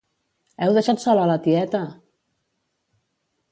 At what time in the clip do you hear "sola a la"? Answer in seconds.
1.03-1.37